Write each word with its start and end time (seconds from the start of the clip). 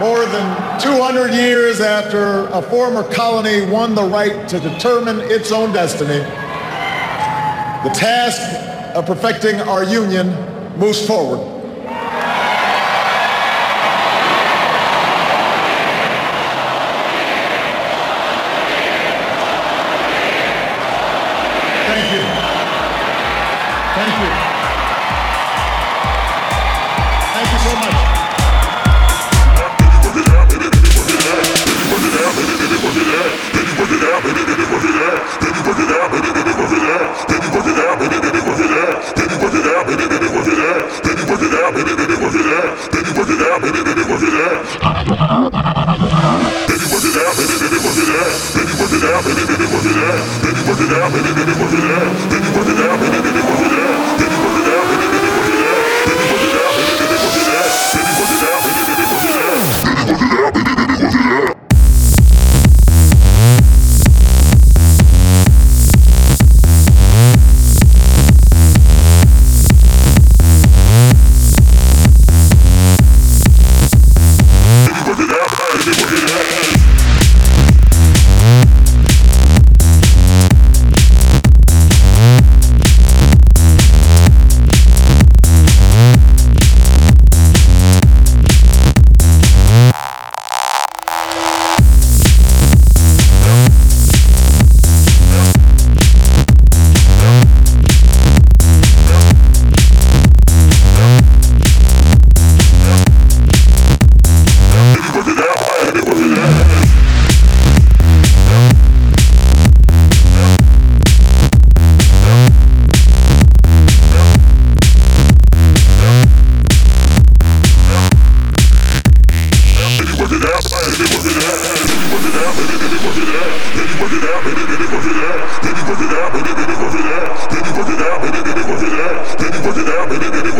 More 0.00 0.26
than 0.26 0.78
200 0.78 1.32
years 1.32 1.80
after 1.80 2.48
a 2.48 2.60
former 2.60 3.02
colony 3.02 3.64
won 3.64 3.94
the 3.94 4.02
right 4.02 4.46
to 4.46 4.60
determine 4.60 5.20
its 5.20 5.50
own 5.50 5.72
destiny, 5.72 6.18
the 6.18 7.94
task 7.94 8.94
of 8.94 9.06
perfecting 9.06 9.58
our 9.60 9.84
union 9.84 10.28
moves 10.78 11.06
forward. 11.06 11.55
work 45.16 47.04
it 47.04 47.16
out, 47.16 47.32
baby, 47.36 47.56
baby, 47.56 47.78
work 47.80 47.96
it 47.96 48.10
out. 48.12 48.36
Baby, 48.52 48.72
work 48.76 48.92
it 48.92 49.04
out, 49.06 49.24
baby, 49.24 49.44
baby, 49.48 49.66
work 49.72 49.86
it 49.86 49.96
out. 49.96 50.20
Baby, 50.42 50.60
work 50.68 50.80
it 50.80 50.92
out, 50.92 51.08
baby, 51.12 51.32
baby, 51.32 51.54
work 51.56 51.72
it 51.72 53.40
out. 53.40 53.45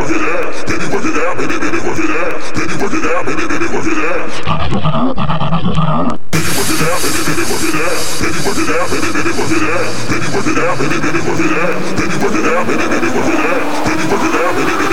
worth 0.06 0.14
it 0.14 0.22
out, 0.22 0.54
baby 0.66 0.86
worth 0.86 1.06
it 1.06 1.18
out, 1.18 1.34
baby 1.36 1.58
baby 1.58 1.78
worth 1.82 1.98
it 1.98 2.10
out, 2.14 2.38
baby 2.54 2.74
worth 2.78 2.94
it 2.94 3.06
out, 3.10 3.26
baby 3.26 3.44
baby 3.50 3.66
worth 3.74 3.90
it 3.90 3.98
out. 4.06 4.30
Baby 6.30 6.50
worth 6.54 6.70
it 6.70 6.82
out, 6.86 6.98
baby 7.02 7.22
baby 7.26 7.42
worth 7.50 7.66
it 7.66 7.74
out, 7.82 7.98
baby 8.22 8.38
worth 8.46 8.62
it 8.62 8.70
out, 8.70 8.86
baby 8.86 9.10
baby 9.10 9.32
worth 9.34 9.50
it 9.50 9.66
out, 9.66 9.86
baby 10.06 10.26
worth 10.30 10.46
it 10.46 10.58
out, 10.62 10.78
baby 10.78 10.98
baby 11.02 11.20
worth 11.26 11.42
it 11.42 11.58
out, 11.58 11.74
baby 11.98 12.16
worth 12.22 12.38
it 12.38 12.46
out, 12.46 12.62
baby 12.66 12.86
baby 12.86 13.10
worth 13.16 13.34
it 13.34 13.42
out, 13.46 13.62
baby 13.82 14.04
worth 14.06 14.26
it 14.26 14.34
out, 14.38 14.54
baby 14.54 14.74
baby 14.78 14.85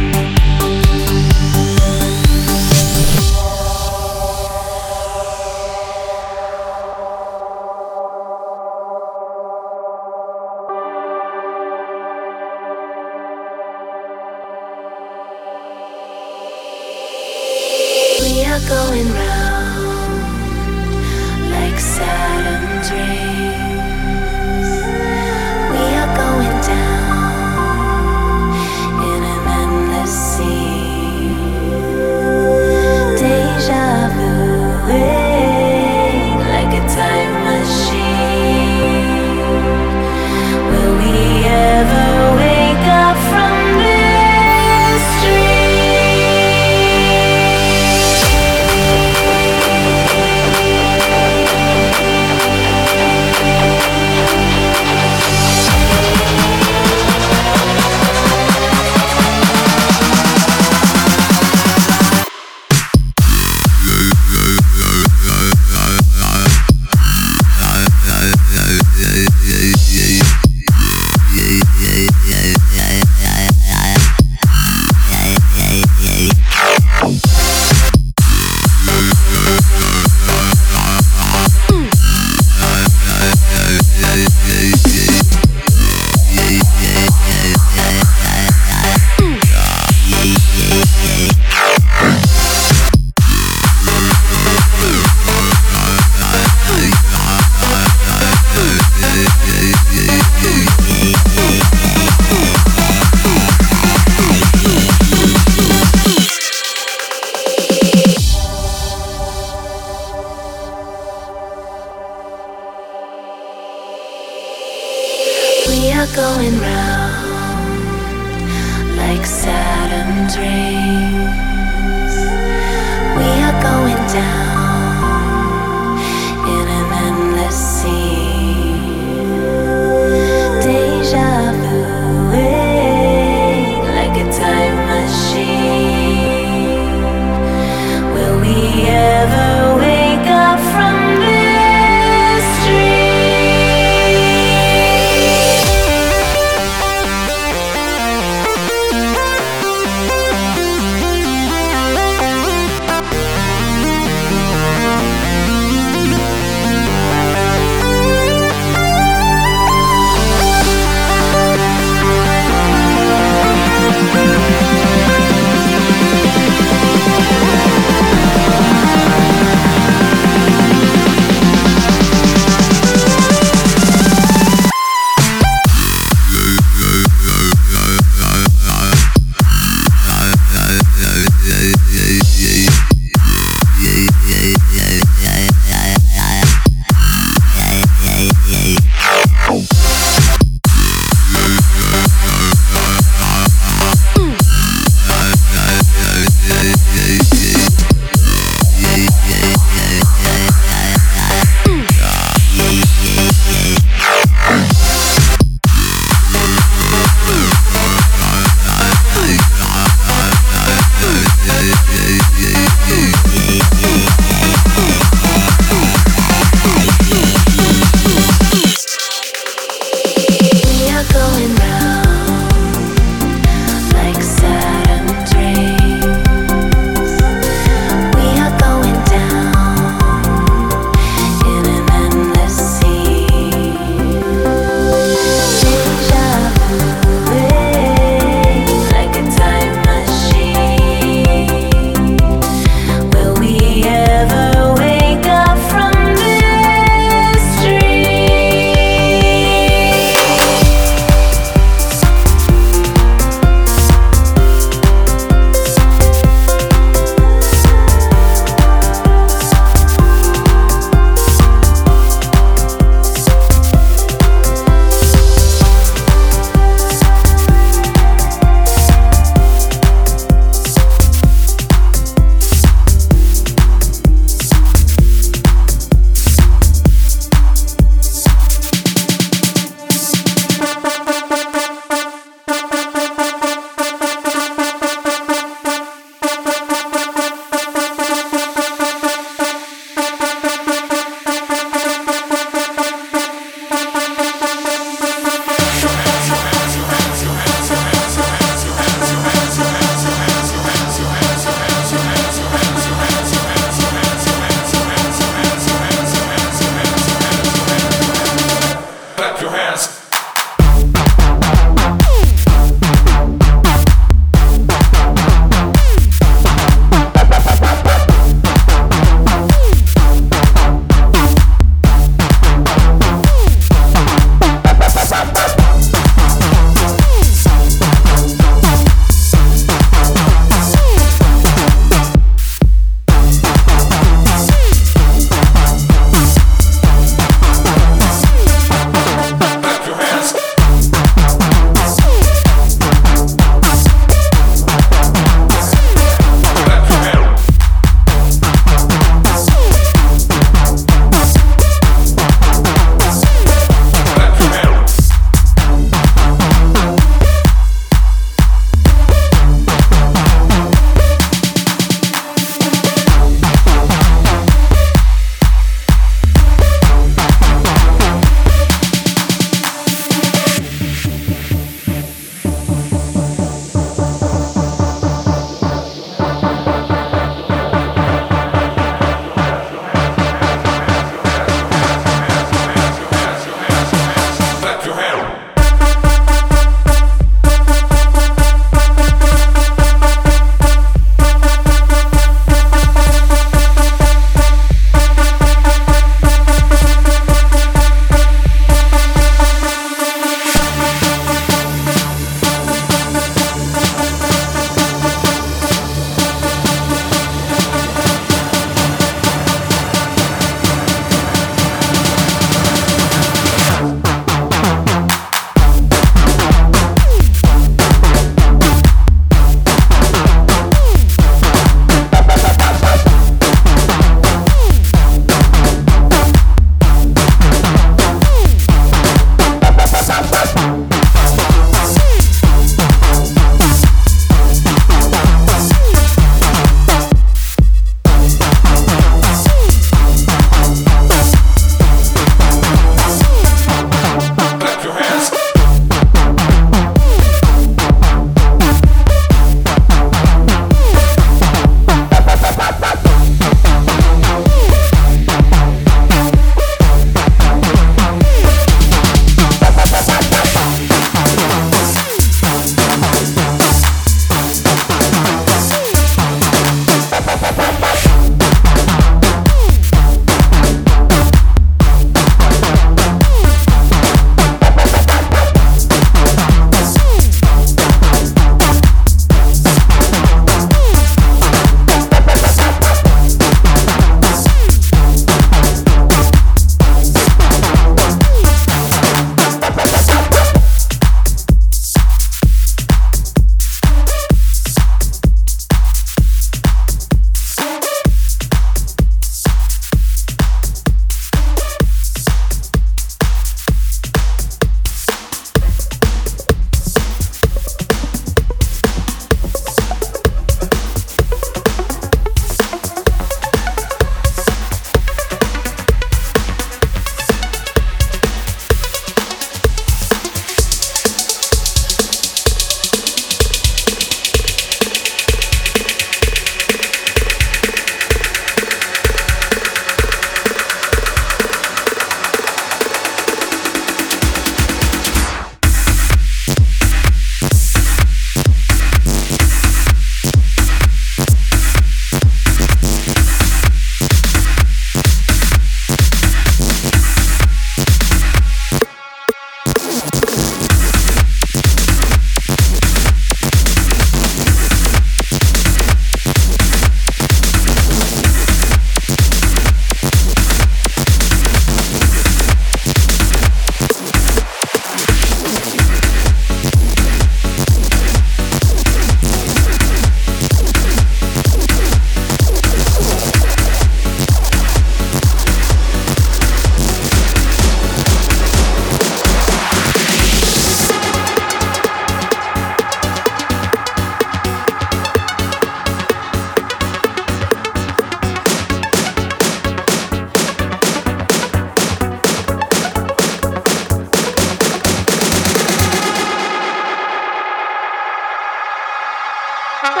Thank 599.78 600.00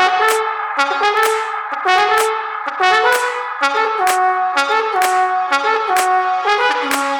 you. 6.94 7.15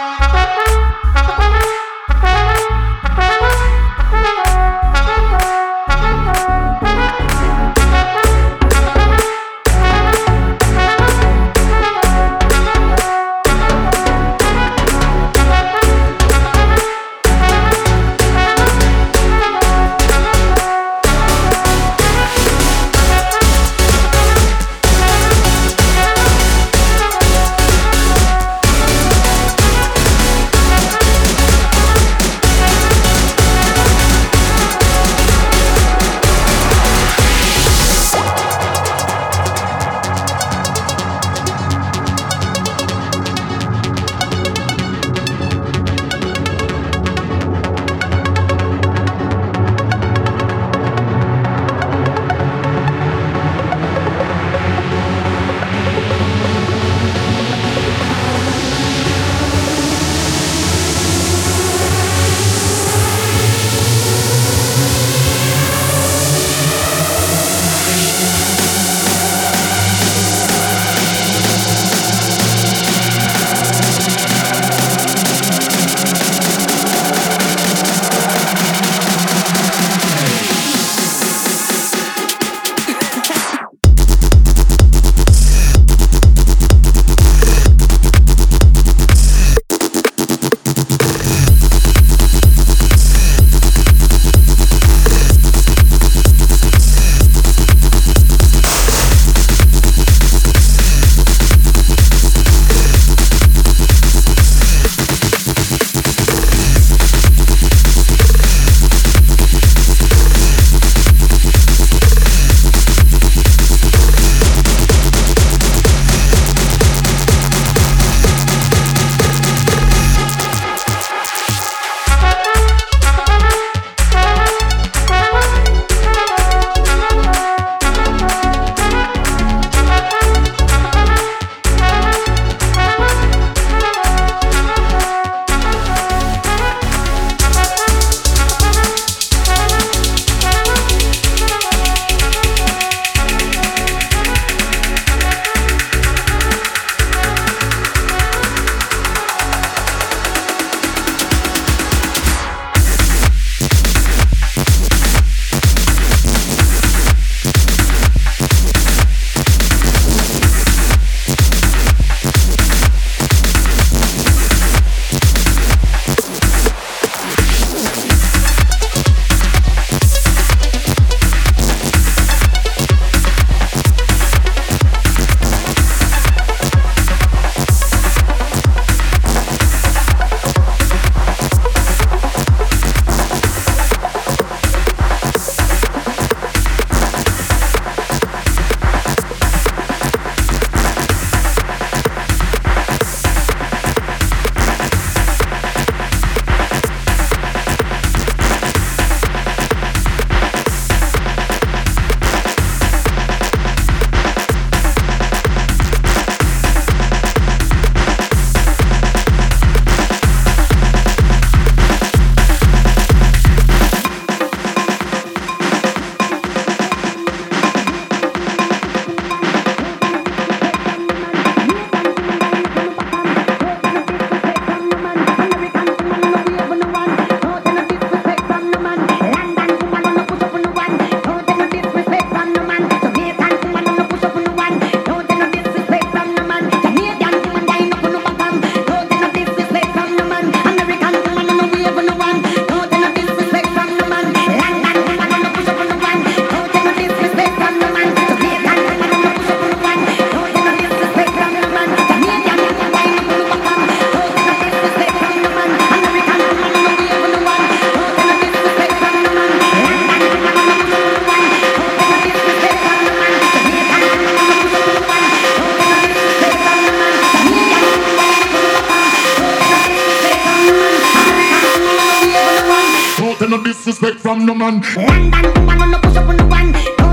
respect 274.02 274.20
from 274.20 274.44
no 274.44 274.54
man. 274.54 274.82
One 274.94 275.30
man, 275.30 276.00
push 276.02 276.16
up 276.16 276.28
on 276.28 276.36
the 276.36 276.44
one. 276.44 277.05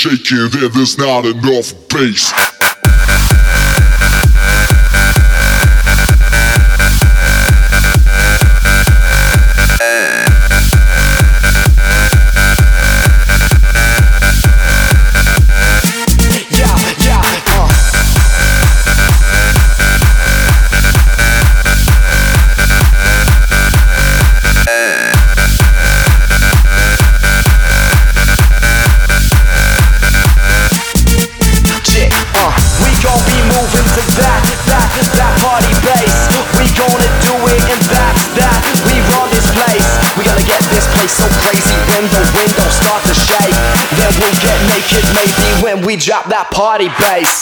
Shaking, 0.00 0.48
then 0.48 0.70
there's 0.72 0.96
not 0.96 1.26
enough 1.26 1.74
bass. 1.90 2.49
Party 46.50 46.88
bass. 46.88 47.39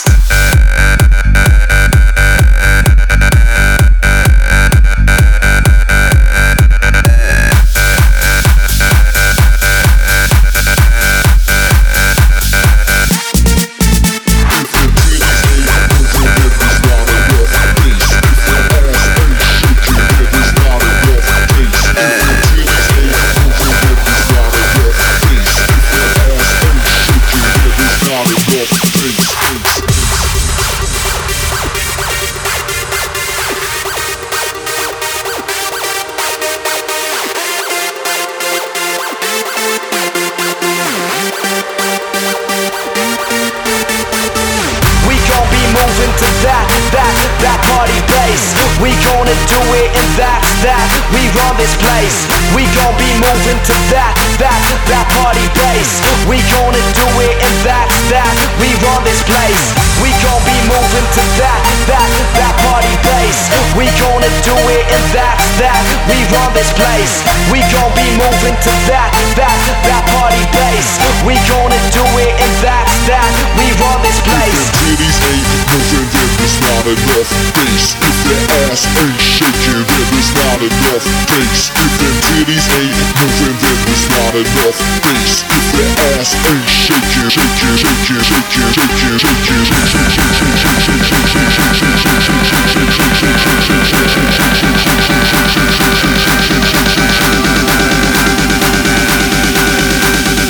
We 48.79 48.95
gonna 49.03 49.35
do 49.51 49.59
it 49.75 49.91
and 49.91 50.09
that, 50.15 50.39
that. 50.63 50.87
We 51.11 51.27
run 51.35 51.53
this 51.59 51.75
place. 51.83 52.23
We 52.55 52.63
gon' 52.79 52.95
be 52.95 53.11
moving 53.19 53.59
to 53.59 53.75
that, 53.91 54.15
that, 54.39 54.59
that 54.87 55.05
party 55.19 55.45
bass 55.51 55.99
We 56.31 56.39
gonna 56.47 56.79
do 56.95 57.07
it 57.19 57.35
and 57.43 57.57
that, 57.67 57.91
that. 58.07 58.31
We 58.55 58.71
run 58.79 59.03
this 59.03 59.19
place. 59.27 59.75
We 59.99 60.15
gon' 60.23 60.39
be 60.47 60.55
moving 60.71 61.07
to 61.11 61.23
that, 61.43 61.59
that, 61.91 62.07
that 62.39 62.55
party 62.63 62.95
bass 63.03 63.51
We 63.75 63.91
gonna 63.99 64.31
do 64.47 64.55
it 64.71 64.85
and 64.87 65.05
that, 65.11 65.35
that. 65.59 65.83
We 66.07 66.15
run 66.31 66.55
this 66.55 66.71
place. 66.71 67.19
We 67.51 67.59
gon' 67.75 67.91
be 67.99 68.07
moving 68.15 68.55
to 68.55 68.73
that, 68.87 69.11
that, 69.35 69.57
that 69.91 70.03
party 70.07 70.43
bass 70.55 70.87
We 71.27 71.35
gonna 71.51 71.79
do 71.91 72.05
it 72.15 72.31
and 72.31 72.53
that, 72.63 72.87
that. 73.11 73.27
We 73.59 73.67
run 73.75 73.99
this 74.07 74.23
place. 74.23 74.71
Titties 74.79 75.19
ain't 75.27 75.47
moving, 75.67 76.07
then 76.15 76.29
there's 76.39 76.57
not 76.63 76.85
enough 76.87 77.29
bass. 77.59 77.85
If 77.99 78.15
the 78.23 78.35
ass 78.55 78.68
ain't 78.69 79.17
shaking, 79.17 79.81
then 79.81 80.05
there's 80.13 80.29
not 80.37 80.61
enough 80.61 81.01
bass. 81.25 81.73
If 81.73 81.89
the 81.97 82.05
titties 82.21 82.69
ain't 82.69 82.93
moving, 83.17 83.57
then 83.57 83.77
there's 83.81 84.05
not 84.13 84.37
enough 84.37 84.77
bass. 85.01 85.41
If 85.49 85.73
the 85.73 85.89
ass 86.13 86.37
ain't 86.37 86.69
shaking, 86.69 87.33
shaking, 87.33 87.81
shaking, 87.81 88.21
shaking, 88.21 88.69
shaking, 88.69 89.09
shaking, 89.17 89.49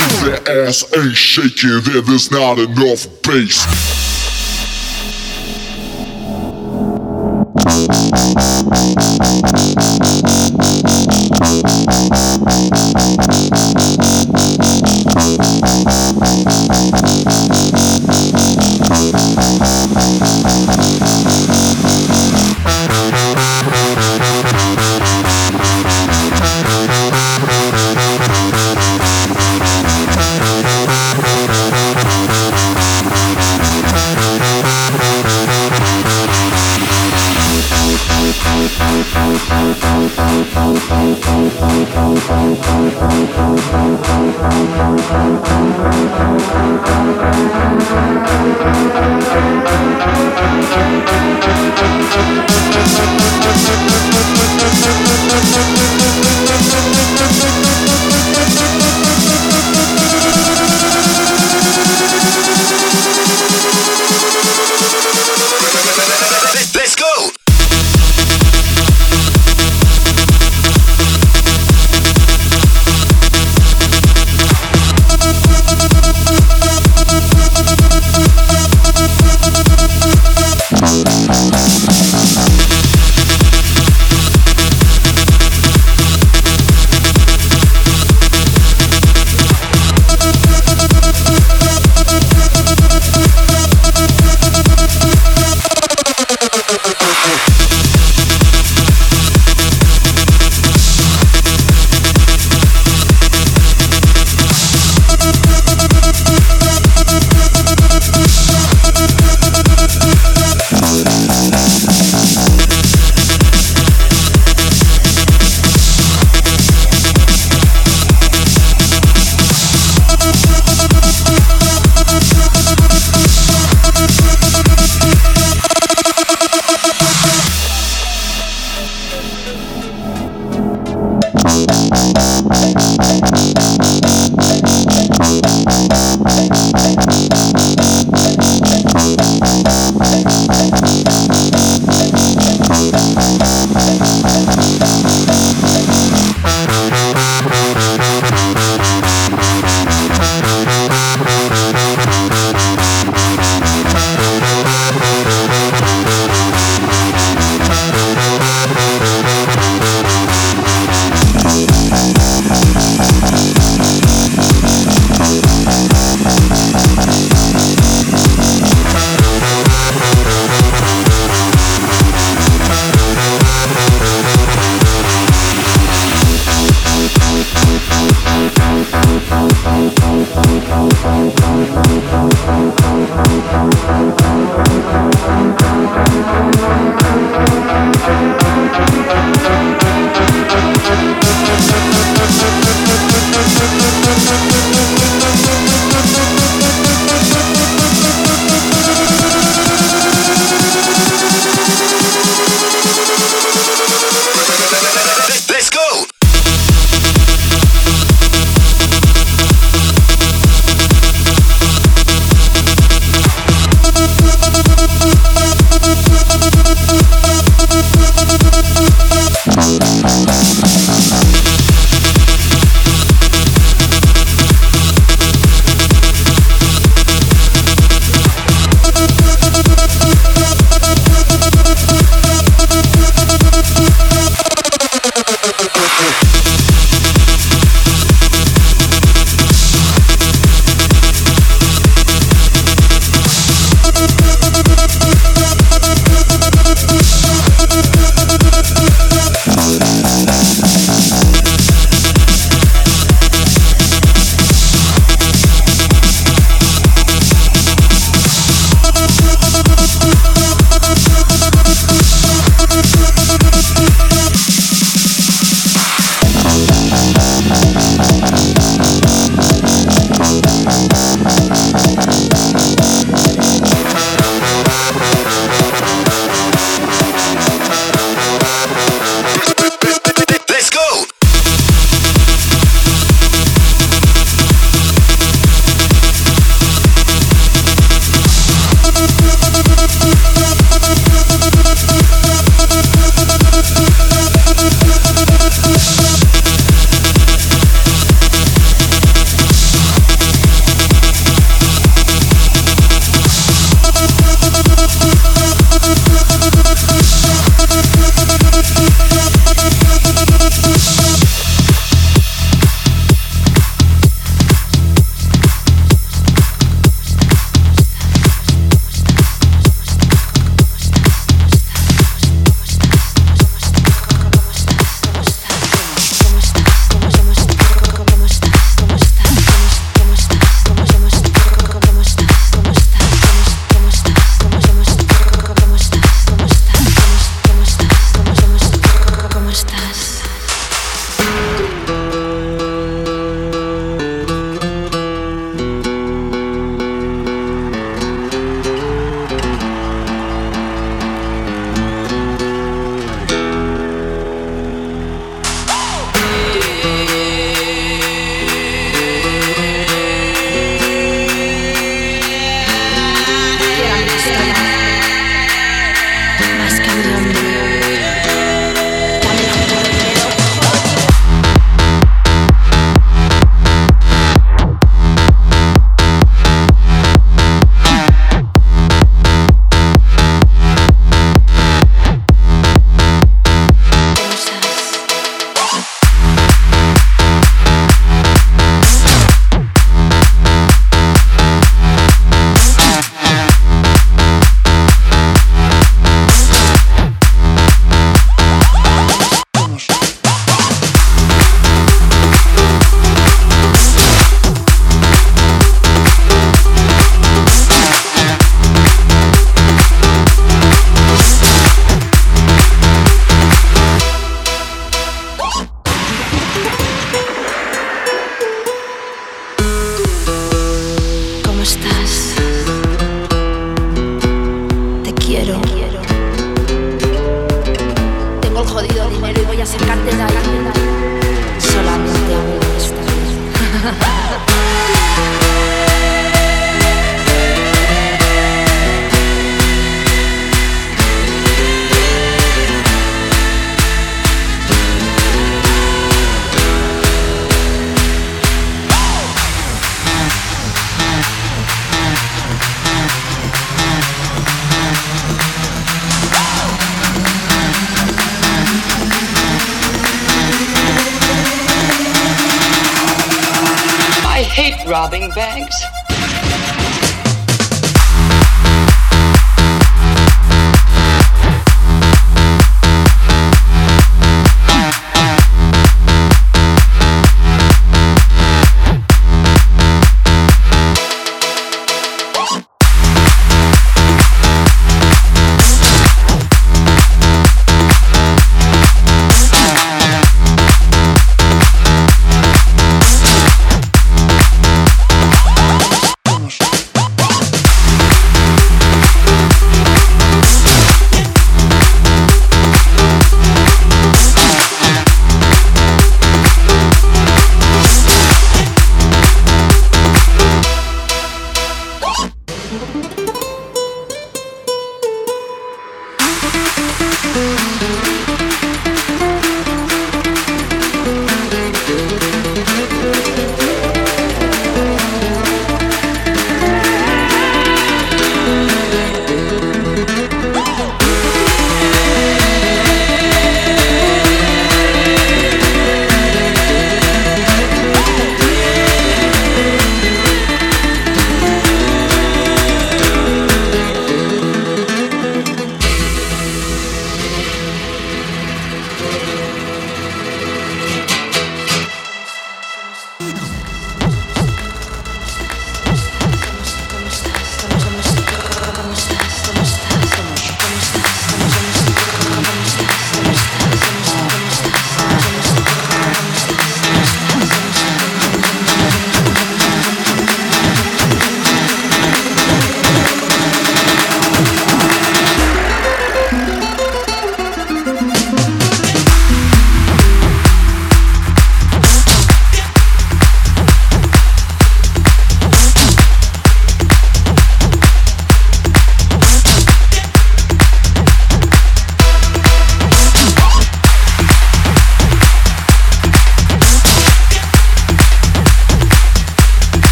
If 0.00 0.18
the 0.26 0.34
ass 0.66 0.82
ain't 0.96 1.14
shaking, 1.14 1.78
then 1.86 2.02
there's 2.04 2.30
not 2.32 2.58
enough 2.58 3.06
bass. 3.22 3.62
Let's 3.68 3.97
Thank 8.20 10.02
you. 10.02 10.07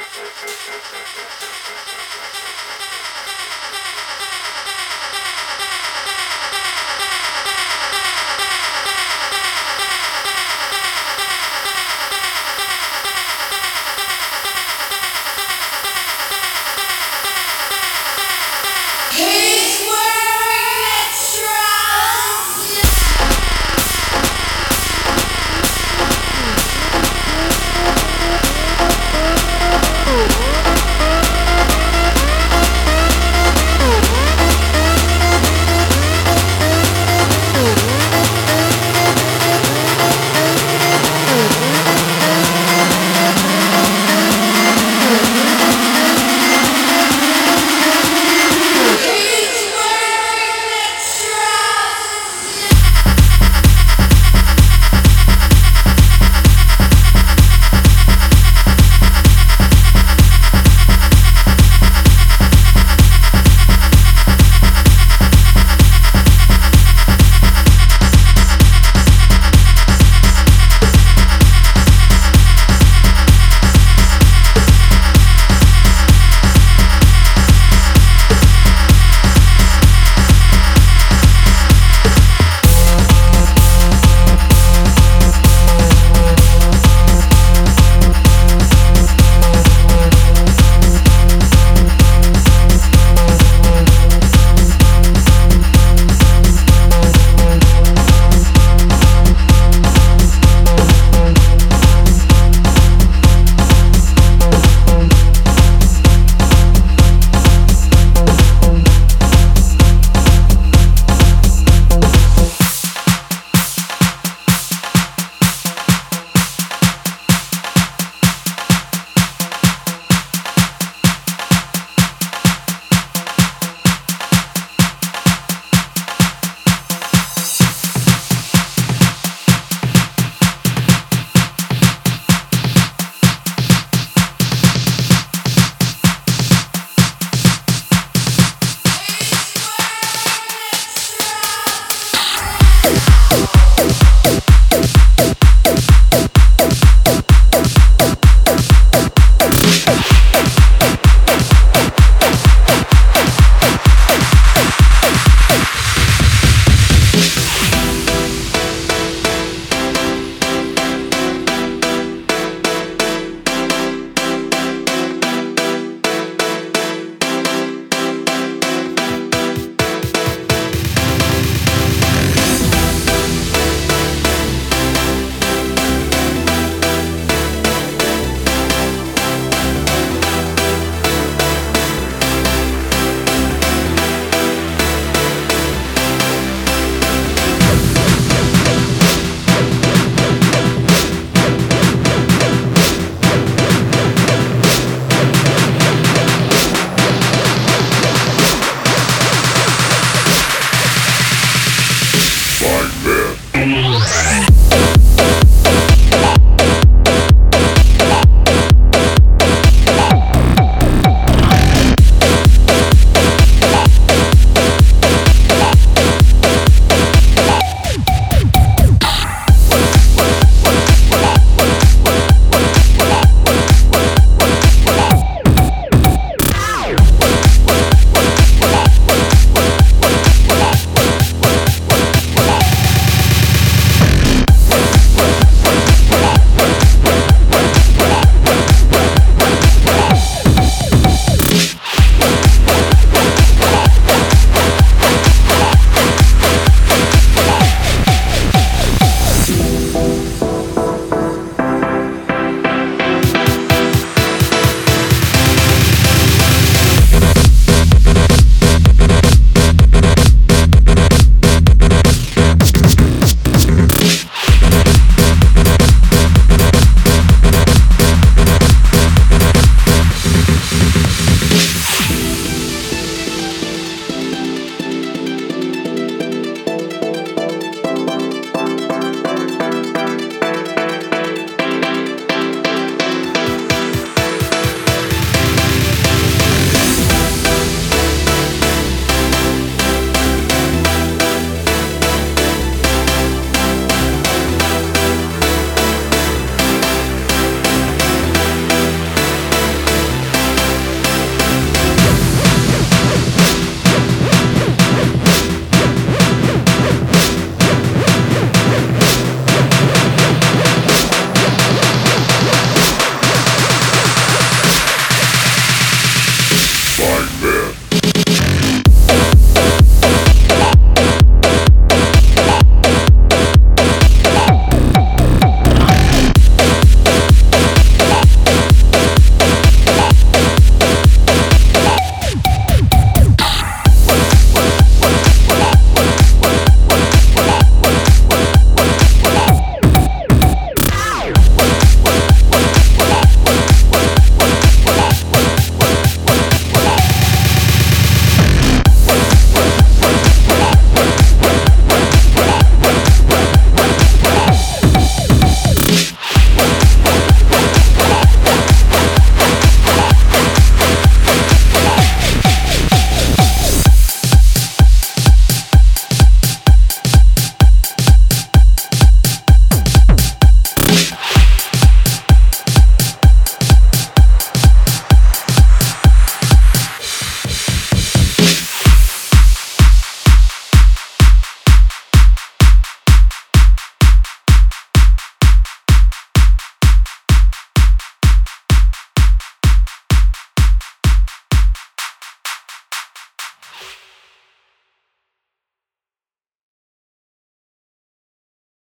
誰? 0.00 0.40